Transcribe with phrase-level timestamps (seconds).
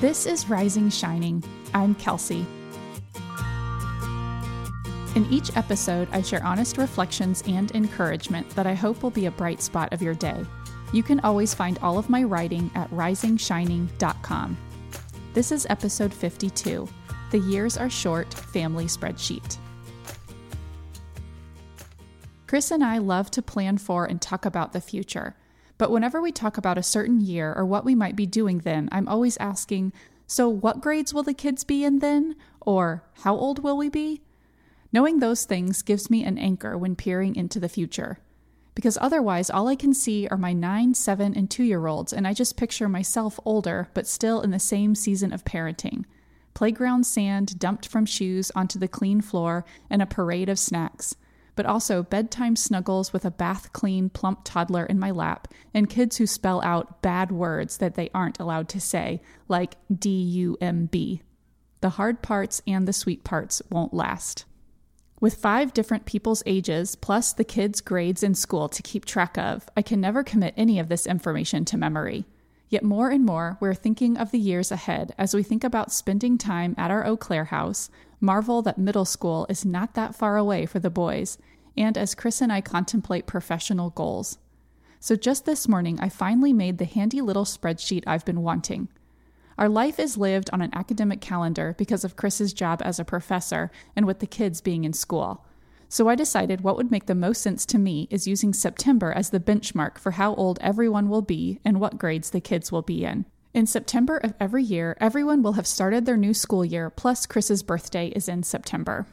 [0.00, 1.42] This is Rising Shining.
[1.74, 2.46] I'm Kelsey.
[5.16, 9.32] In each episode, I share honest reflections and encouragement that I hope will be a
[9.32, 10.46] bright spot of your day.
[10.92, 14.56] You can always find all of my writing at risingshining.com.
[15.34, 16.88] This is episode 52
[17.32, 19.56] The Years Are Short Family Spreadsheet.
[22.46, 25.34] Chris and I love to plan for and talk about the future.
[25.78, 28.88] But whenever we talk about a certain year or what we might be doing then,
[28.90, 29.92] I'm always asking,
[30.26, 32.34] so what grades will the kids be in then?
[32.60, 34.20] Or how old will we be?
[34.92, 38.18] Knowing those things gives me an anchor when peering into the future.
[38.74, 42.26] Because otherwise, all I can see are my 9, 7, and 2 year olds, and
[42.26, 46.04] I just picture myself older, but still in the same season of parenting.
[46.54, 51.14] Playground sand dumped from shoes onto the clean floor, and a parade of snacks
[51.58, 56.16] but also bedtime snuggles with a bath clean, plump toddler in my lap, and kids
[56.16, 60.86] who spell out bad words that they aren't allowed to say, like D U M
[60.86, 61.20] B.
[61.80, 64.44] The hard parts and the sweet parts won't last.
[65.20, 69.68] With five different people's ages, plus the kids' grades in school to keep track of,
[69.76, 72.24] I can never commit any of this information to memory.
[72.68, 76.38] Yet more and more, we're thinking of the years ahead as we think about spending
[76.38, 80.66] time at our Eau Claire house, marvel that middle school is not that far away
[80.66, 81.38] for the boys,
[81.76, 84.38] and as Chris and I contemplate professional goals.
[85.00, 88.88] So just this morning, I finally made the handy little spreadsheet I've been wanting.
[89.56, 93.70] Our life is lived on an academic calendar because of Chris's job as a professor
[93.96, 95.44] and with the kids being in school.
[95.88, 99.30] So I decided what would make the most sense to me is using September as
[99.30, 103.04] the benchmark for how old everyone will be and what grades the kids will be
[103.04, 103.24] in.
[103.54, 107.62] In September of every year, everyone will have started their new school year, plus Chris's
[107.62, 109.06] birthday is in September.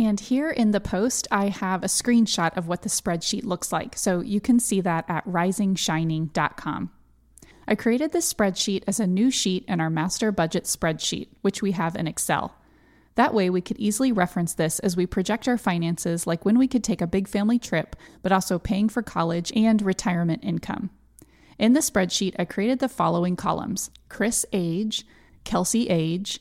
[0.00, 3.98] And here in the post, I have a screenshot of what the spreadsheet looks like,
[3.98, 6.90] so you can see that at risingshining.com.
[7.68, 11.72] I created this spreadsheet as a new sheet in our master budget spreadsheet, which we
[11.72, 12.56] have in Excel.
[13.16, 16.66] That way, we could easily reference this as we project our finances, like when we
[16.66, 20.88] could take a big family trip, but also paying for college and retirement income.
[21.58, 25.04] In the spreadsheet, I created the following columns Chris age,
[25.44, 26.40] Kelsey age,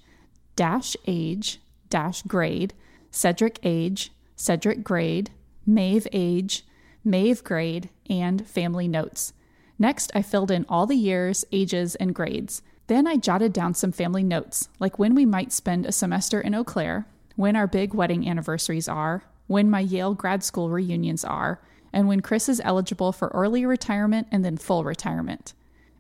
[0.56, 1.60] dash age,
[1.90, 2.74] dash grade,
[3.12, 5.32] Cedric age, Cedric grade,
[5.66, 6.66] Maeve age,
[7.04, 9.34] Maeve grade, and family notes.
[9.78, 12.62] Next, I filled in all the years, ages, and grades.
[12.88, 16.56] Then I jotted down some family notes, like when we might spend a semester in
[16.56, 21.62] Eau Claire, when our big wedding anniversaries are, when my Yale grad school reunions are,
[21.94, 25.54] and when Chris is eligible for early retirement and then full retirement.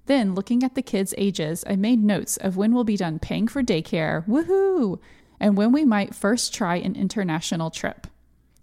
[0.08, 3.48] Then, looking at the kids' ages, I made notes of when we'll be done paying
[3.48, 5.00] for daycare, woohoo,
[5.40, 8.08] and when we might first try an international trip.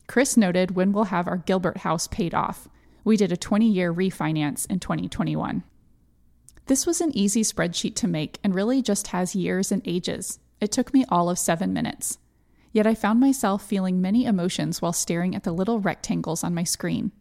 [0.06, 2.68] Chris noted when we'll have our Gilbert house paid off.
[3.04, 5.62] We did a 20 year refinance in 2021.
[6.66, 10.38] This was an easy spreadsheet to make and really just has years and ages.
[10.60, 12.18] It took me all of seven minutes.
[12.72, 16.64] Yet I found myself feeling many emotions while staring at the little rectangles on my
[16.64, 17.12] screen.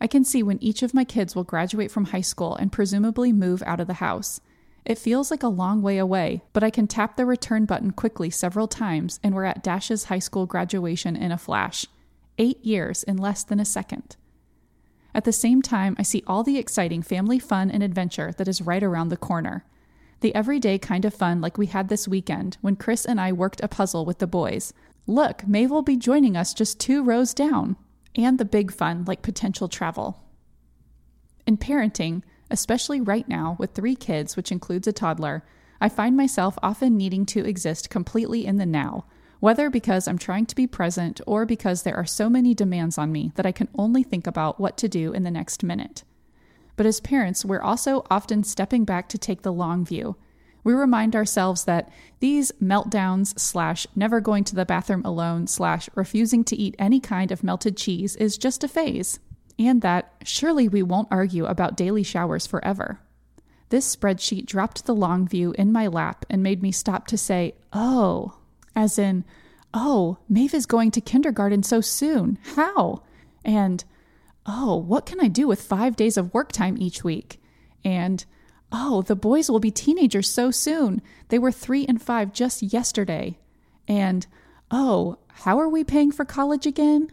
[0.00, 3.32] I can see when each of my kids will graduate from high school and presumably
[3.32, 4.40] move out of the house.
[4.84, 8.30] It feels like a long way away, but I can tap the return button quickly
[8.30, 11.86] several times, and we're at Dash's high school graduation in a flash.
[12.36, 14.16] Eight years in less than a second.
[15.14, 18.62] At the same time, I see all the exciting family fun and adventure that is
[18.62, 19.64] right around the corner.
[20.20, 23.60] The everyday kind of fun like we had this weekend when Chris and I worked
[23.60, 24.72] a puzzle with the boys.
[25.06, 27.76] Look, Maeve will be joining us just two rows down.
[28.14, 30.22] And the big fun like potential travel.
[31.46, 35.42] In parenting, Especially right now, with three kids, which includes a toddler,
[35.80, 39.06] I find myself often needing to exist completely in the now,
[39.40, 43.10] whether because I'm trying to be present or because there are so many demands on
[43.10, 46.04] me that I can only think about what to do in the next minute.
[46.76, 50.16] But as parents, we're also often stepping back to take the long view.
[50.62, 56.44] We remind ourselves that these meltdowns slash never going to the bathroom alone slash refusing
[56.44, 59.20] to eat any kind of melted cheese is just a phase
[59.58, 63.00] and that surely we won't argue about daily showers forever.
[63.68, 67.54] This spreadsheet dropped the long view in my lap and made me stop to say,
[67.72, 68.38] oh,
[68.76, 69.24] as in,
[69.72, 72.38] oh, Maeve is going to kindergarten so soon.
[72.54, 73.02] How?
[73.44, 73.82] And,
[74.46, 77.40] oh, what can I do with five days of work time each week?
[77.84, 78.24] And,
[78.70, 81.00] oh, the boys will be teenagers so soon.
[81.28, 83.38] They were three and five just yesterday.
[83.88, 84.26] And,
[84.70, 87.10] oh, how are we paying for college again?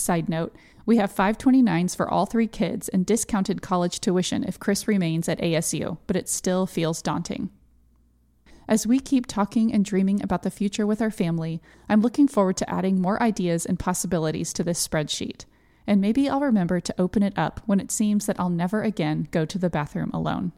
[0.00, 0.56] Side note,
[0.86, 5.40] we have 529s for all three kids and discounted college tuition if Chris remains at
[5.40, 7.50] ASU, but it still feels daunting.
[8.66, 12.56] As we keep talking and dreaming about the future with our family, I'm looking forward
[12.58, 15.44] to adding more ideas and possibilities to this spreadsheet.
[15.86, 19.28] And maybe I'll remember to open it up when it seems that I'll never again
[19.32, 20.52] go to the bathroom alone.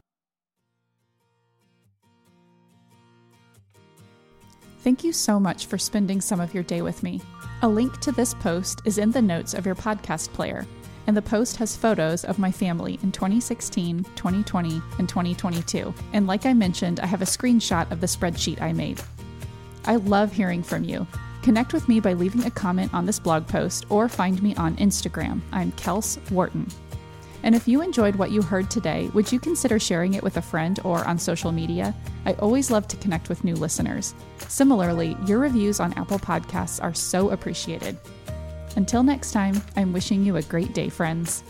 [4.79, 7.21] Thank you so much for spending some of your day with me.
[7.61, 10.65] A link to this post is in the notes of your podcast player,
[11.07, 15.93] and the post has photos of my family in 2016, 2020, and 2022.
[16.13, 19.01] And like I mentioned, I have a screenshot of the spreadsheet I made.
[19.85, 21.07] I love hearing from you.
[21.41, 24.77] Connect with me by leaving a comment on this blog post or find me on
[24.77, 25.41] Instagram.
[25.51, 26.67] I'm Kels Wharton.
[27.43, 30.41] And if you enjoyed what you heard today, would you consider sharing it with a
[30.41, 31.93] friend or on social media?
[32.25, 34.15] I always love to connect with new listeners.
[34.47, 37.97] Similarly, your reviews on Apple Podcasts are so appreciated.
[38.77, 41.43] Until next time, I'm wishing you a great day, friends.